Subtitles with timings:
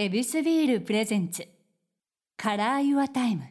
[0.00, 1.44] エビスビール presents
[2.36, 3.42] Color Your Time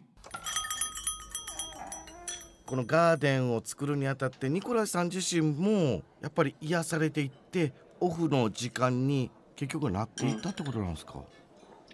[2.66, 11.16] このガーデンを作るにあたってニコライさん自身もやっぱり癒されていってオフの時間に結局なっていったってことなんですか、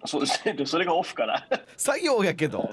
[0.04, 0.54] そうですね。
[0.54, 1.48] でそれがオフから。
[1.76, 2.70] 作業やけど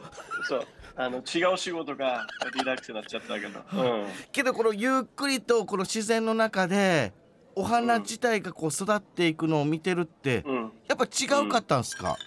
[0.48, 0.68] そう。
[0.96, 3.60] あの違う仕事がリラックスになっちゃったけど。
[3.74, 4.06] うん。
[4.32, 7.12] けどこのゆっくりとこの自然の中で
[7.56, 10.72] お花自体がこう育っていくのを見てるってうん。
[10.88, 12.18] やっぱ違うかったんですか、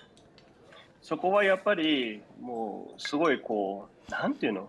[1.02, 4.68] そこはやっぱりもうすごいこうなんていうの？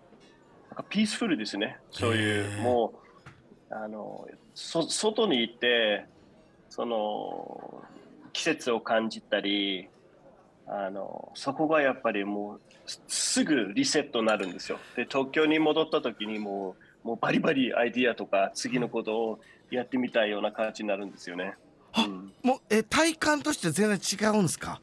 [0.70, 1.78] なんかピースフルですね。
[1.92, 2.94] そういうも
[3.70, 6.06] うあのそ外に行って
[6.70, 7.84] その
[8.34, 9.90] 季節を感じたり。
[10.68, 14.80] あのそこがやっぱりもうすすぐリセットになるんですよ。
[14.96, 21.54] で東京に戻った時にもうもうバリバリアイディアとか次のことをやってみたいような感じになるんですよね。
[21.94, 24.82] あうん、もうえ体感として全然違うんですか？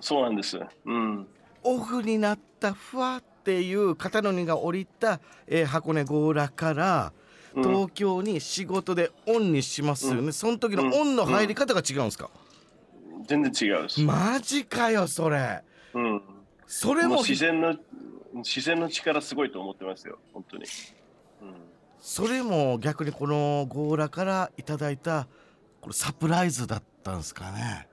[0.00, 0.60] そうなんです。
[0.84, 1.26] うん。
[1.64, 7.12] オフになったふわっていう肩の荷が下りた、えー箱根強羅から
[7.54, 12.28] うん東京に仕事でオンにしますよね、うんその時のオンの入り方が違うんですか、
[13.26, 14.00] 全然違うです。
[14.02, 15.62] マジかよそれ
[15.94, 16.22] うん。
[16.66, 17.74] それも自然の
[18.34, 20.18] 自然の力すごいと思ってますよ。
[20.34, 20.64] 本当に。
[22.06, 22.26] うん。
[22.26, 25.26] それも逆にこの強羅からいただいた
[25.80, 27.88] これサプライズだったんですかね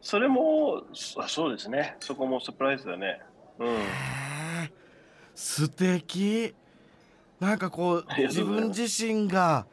[0.00, 1.96] それもそそうですね。
[2.00, 3.20] そこもサプライズだね。
[3.58, 3.78] うん。
[5.34, 6.54] 素敵
[7.38, 9.66] なんかこう自分自身が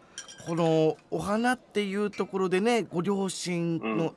[0.45, 4.13] このお花っていうところでねご両親の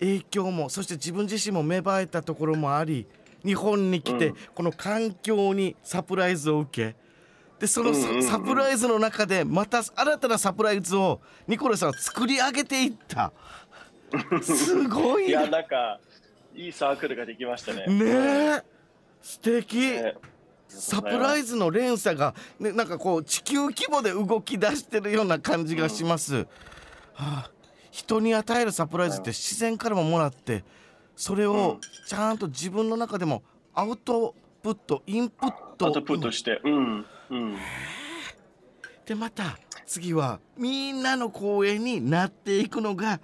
[0.00, 3.06] 影響も、そして自分自身も芽生えたところもあり
[3.44, 6.96] 日本に来て、うんこの環境にサプライズを受け
[7.64, 8.44] でそのサ,、うんうんうん。
[8.44, 13.32] プライズの中でまた新たなサプライズをニコラさんは作り上げていった。
[14.42, 15.98] すごいいやねなんか
[16.54, 17.86] いいサークルができましたね。
[17.86, 18.04] ね
[18.58, 18.62] え。
[19.22, 20.14] 素敵、ね。
[20.68, 26.46] サプライズの連鎖が、ね、なんかこう地球規模で動き出してるような感じがします、は
[27.14, 27.50] あ、
[27.90, 30.64] 人に与えるサプライズって自然からももらって
[31.16, 31.80] それうをん。
[32.06, 33.42] ちゃんと自分の中でも
[33.72, 35.86] アウトプットインプット。
[35.86, 37.56] アウトプットして、うんうん。
[39.06, 43.20] でまた次はみんなの公演になっていくのが、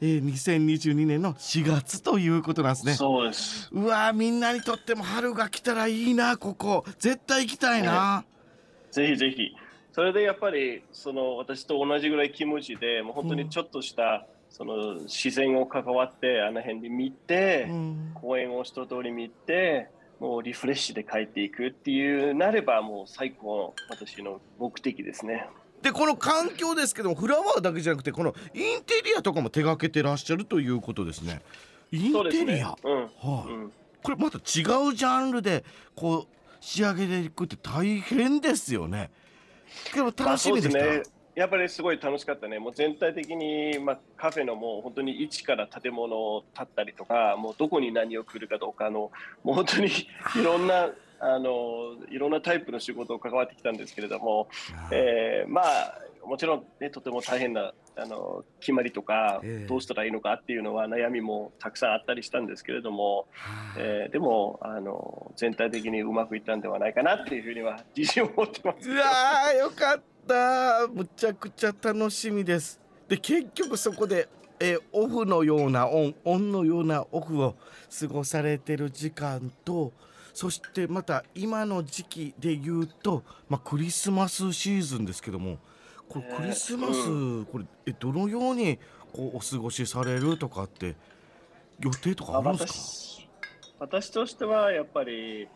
[0.00, 3.68] えー2022年の4月ということなんですねそうです。
[3.72, 8.24] うわーみんなにとっても春が来たらいいなここ絶対行きたいな、
[8.92, 9.56] ぜひぜひ。
[9.92, 19.88] それでやっぱりその私と同じぐらい気持ちで、もう本当にちょっとした、その自然を関わってあの辺で見て、うん公園を一通り見て、
[20.20, 25.48] もうリフレッシュで帰っていくっていうなればもう最高の私の目的ですね。
[25.82, 31.42] でこの環境ですけどもフラワーだけじゃなくてこのインテリアとかも手掛けてらっしゃるということですね
[31.92, 32.76] インテリア、。
[32.82, 32.96] うん。
[32.96, 33.72] はいうん
[34.02, 35.64] これまた違うジャンルで
[35.96, 39.10] こう仕上げていくって大変ですよね
[39.92, 41.02] けど楽しみですね。
[41.36, 42.58] やっぱりすごい楽しかったね。
[42.58, 49.12] もう全体的に、まあ、カフェのもう本当に一から建物を建ったりとか、もうどこに何を来るかどうかの、
[49.44, 49.88] もう本当に
[50.34, 54.48] いろんな、あの、いろんなタイプの仕事を関わってきたんですけれども、
[54.90, 68.90] えーまあ、もちろん、ね、とても大変なあの決まりとかええ、どうしたらいいのかっていうのは悩みもたくさんあったりしたんですけれども、はいえーでもあの全体的にうまくいったんではないかなっていうふうには自信を持ってます。
[68.90, 70.15] うわーよかった
[70.92, 72.80] むちゃくちゃ楽しみです。
[73.08, 74.28] で結局そこで、
[74.58, 77.54] えーオフのようなオンオンのようなオフを
[78.00, 79.92] 過ごされてる時間と
[80.34, 85.58] そしてまた今の時期で言うと、まあ、クリスマスシーズンですけども
[86.08, 88.78] これねクリスマス、うこれえどのように
[89.12, 90.96] こうお過ごしされるとかって
[91.80, 93.26] 予定とかあるんです
[93.78, 95.48] 私私としてはやっぱり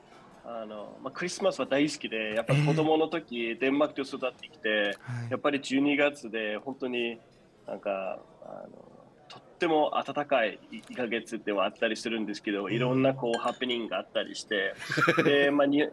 [0.63, 5.31] あの、まあ、クリスマスは大好きでやっぱり子供の時、デンマークで育ってきてか、はい。
[5.31, 7.19] やっぱり12月で本当に
[7.67, 8.91] なんかあの
[9.29, 14.75] とっても暖かい1ヶ月ではあったりするんですけどいろんなこうハプニングがあったりして
[15.23, 15.89] で、まあ、に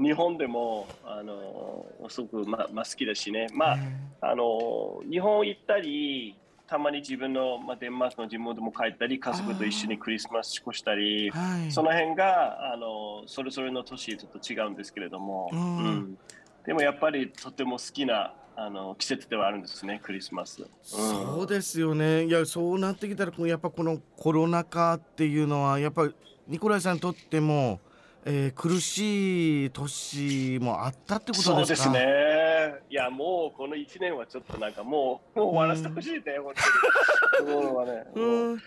[0.00, 3.78] 日本でもあのすごく、ままあ、好きだしね、まあ、
[4.22, 6.36] あの日本行ったり
[6.70, 11.72] たまに自分の、まあ、デンマークの地元も帰ったり家族と一緒にクリスマス過ごしたりはい。
[11.72, 15.84] その辺があのそれぞれの年ちょっと違うんですけれども、うん。
[15.84, 16.14] うん。
[16.64, 20.68] でもやっぱりとても好きなあの季節ではあるんですねクリスマス、うん。
[20.88, 22.26] そうですよね。
[22.26, 26.14] いやそうなってきたらやっぱこのコロナ禍っていうのはやっぱり
[26.46, 27.80] ニコライさんにとっても、
[28.24, 31.90] えー苦しい年もあったってことそうですか？
[31.90, 32.29] ですね
[32.90, 36.54] いやもうこの1年はちょっとなんかもうもう終わらせてほしいね、本
[37.38, 38.62] 当に そうはね、もううん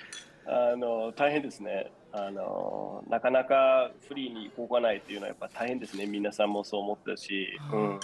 [0.45, 3.03] あの大変ですねあの。
[3.09, 6.05] なかなかフリーに動かないっていうのはやっぱ大変ですね。
[6.05, 7.57] 皆さんもそう思ったし。
[7.71, 7.99] うん、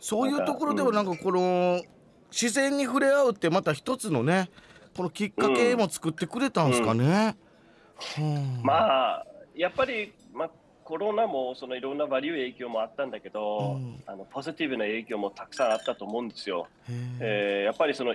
[0.00, 1.82] そういうところではなんかこの、
[2.30, 4.50] 自然に触れ合うってまた一つのね
[4.94, 7.36] このきっかけも作ってくれたんですかね。
[8.18, 10.17] うんうん、まあやっぱり、まあ、
[10.88, 16.66] コロナもそのいろんなバリュー影響もあったんだけど、うん、あのポジティブな影響もたくさんあったと思うんですよ。
[17.20, 18.14] えー、やっぱりその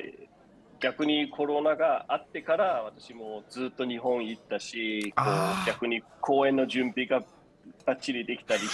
[0.79, 5.13] 逆にコロナがあってから私もずっと日本行ったし
[5.67, 7.23] 逆に公演の準備が
[7.85, 8.67] ばっちりできたりし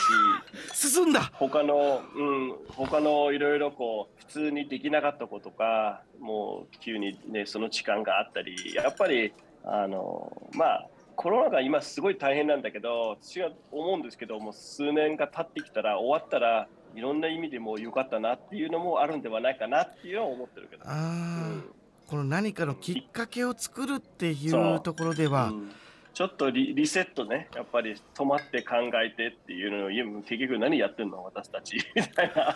[0.74, 1.30] 進んだ。
[1.34, 9.34] 他の、うん、他のいろいろこう普通にできなかったことかもう急に、ね、その時間があったりやっぱり
[9.66, 20.84] あのまあコロナが今すごい大変なんだけど私は思うんですけども数年が経ってきたら終わったらいろんな意味でも良かったなっていうのもあるんではないかなっていうのは思ってるけど。
[20.86, 21.74] あうん
[22.08, 25.72] この何かのきっかけを作るっていうところでは、うん、
[26.16, 32.56] ちょっとリリセットねやっぱり止まって考えてっていうのを結局何やってんの私たち みたいなあ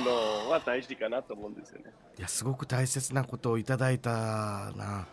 [0.00, 1.92] のは大事かなと思うんですよね。
[2.18, 5.06] いやすごく大切なことをいただいたな。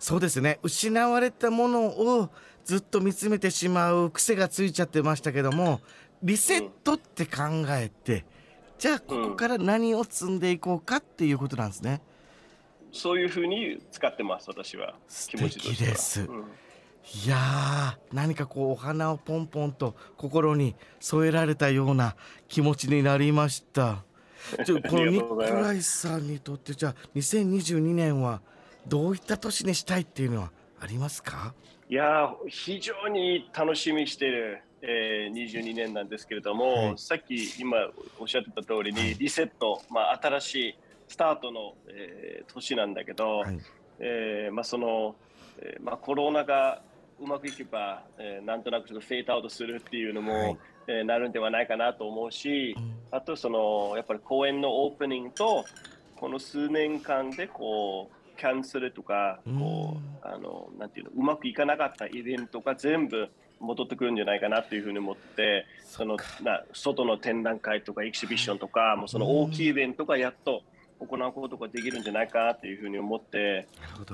[0.00, 2.30] そうですね失われたものを
[2.64, 5.80] ずっと見つめてしまう癖がついちゃってましたけども
[6.22, 8.22] リセットって考えて、うん、
[8.78, 12.00] じゃあここから何を積んでいこうかっていうことなんですね。
[12.92, 14.94] そういうふうに使ってます私は
[15.28, 15.90] 気持ちとしては。
[15.90, 16.38] です、うん、
[17.24, 22.16] いや何かこうお花をポンポンと心に添えられたような
[22.48, 24.02] 気持ちになりました。
[24.64, 28.40] じゃこの ニコライさんにとってじゃあ2022年は
[28.86, 30.50] どういった年にしたいっていうのは
[30.80, 31.54] ありますか？
[31.88, 37.76] いや非常に楽しみしてる、えー、22年なんですけれども、はい、さっき今
[38.18, 40.78] おっしゃってた通りにリセット、まあ、新しい
[41.08, 43.58] スタートの、えー、年なんだけど、はい、
[43.98, 45.16] えー、まあ、その、
[45.58, 46.80] えーまあ、コロナが
[47.20, 55.64] うまくいけば、えー、なんとなくちょっとフェードアウトするっていうのも、はい、えー、なるんではないかなと思うし、うん、あとそのやっぱり公演のオープニングと
[56.14, 63.28] この数年間でこうキャンセルとか、こう、あの、なんていうの、うまくいかなかったイベントが全部
[63.60, 70.62] 戻ってくるんじゃないかなというふうに思って、そのな外の展覧会とかエキシビションとか、もうその大きいイベントがやっと
[71.00, 73.68] 行うことができるんじゃないかというふうに思って、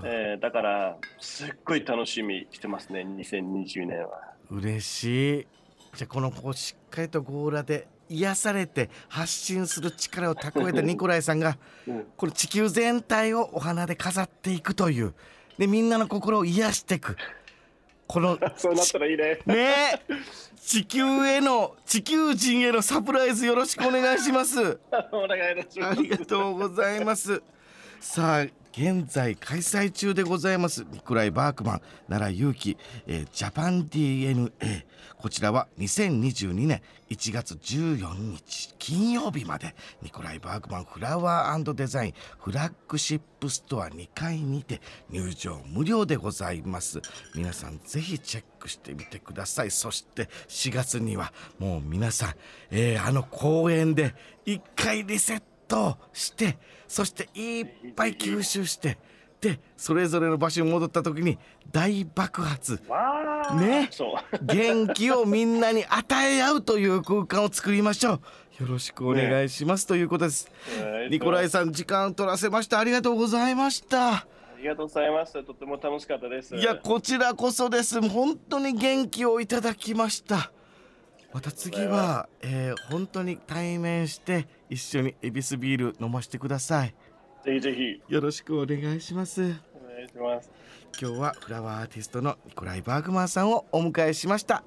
[0.05, 4.35] えー、だからすっごい楽しみしてますね2020年は。
[4.51, 5.47] 嬉しい。
[5.95, 15.15] じゃあこのこうしっかりとゴーラで癒されて発信する力を蓄えたニコライさんが、うん、この地球全体をお花で飾っていくという
[15.59, 17.17] でみんなの心を癒していく。
[18.07, 19.41] この そうなったらいいね。
[19.47, 20.03] ね
[20.61, 24.79] 地球への地球人へのサプライズよろしくお願いします。
[25.13, 25.99] お願いします。
[25.99, 27.43] ありがとうございます。
[28.01, 28.47] さあ
[28.79, 30.85] 現在開催中でございます。
[30.93, 31.81] ニコライ・バーグマン
[32.11, 32.77] 奈良祐希、
[33.07, 34.53] えー、 JAPAN DNA
[35.17, 47.01] こちらは2022年1月14日金曜日までニコライ・バーグマンフラワーデザインフラッグシップストア2階にて入場無料でございます。
[47.35, 49.71] 皆さんぜひチェックしてみてください。
[49.71, 52.35] そして4月にはもう皆さん、
[52.71, 54.15] えー、あの公園で
[54.45, 55.56] 1回リセット
[56.13, 56.59] して
[56.89, 58.99] そしていっぱい吸収して
[59.41, 61.39] でそれぞれの場所に戻った時に
[61.71, 62.81] 大爆発。
[63.57, 63.91] ね。
[64.43, 68.21] 元気をみんなに与え合うという空間を作りましょう。
[68.63, 70.51] よろしくお願いします、ね、ということです、
[71.11, 72.79] ニコライさん時間取らせました。
[72.79, 74.13] ありがとうございました。
[74.13, 74.27] あ
[74.59, 76.57] りがとうございますとても楽しかったです。
[76.57, 78.01] いやこちらこそです。
[78.01, 80.51] 本当に元気をいただきました
[81.37, 86.95] また次は、えー、本当に対面して一緒にエビスビール飲ませてください。
[87.45, 88.03] ぜひぜひ。
[88.11, 89.43] よろしくお願いします。
[89.43, 89.53] お願
[90.07, 90.51] いします。
[90.99, 94.65] 今日はフラワーアーティストのニコライ・バーグマンさんをお迎えしました。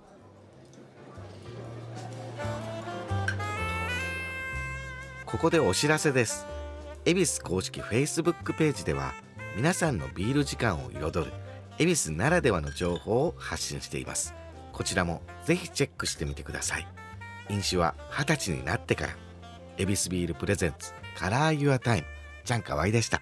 [5.26, 6.46] ここでお知らせです。
[7.04, 9.16] ヱビス公式 Facebook ページでは
[9.56, 11.34] 皆さんのビール時間を彩る
[11.80, 14.36] ヱビスならではの情報を発信しています
[14.80, 16.88] こちらもぜひチェックしてみてください。
[17.50, 19.14] 飲酒は二十歳になってから。
[19.78, 22.08] エビスビール presents Color Your Time。
[22.46, 23.22] ちゃんかわいでした。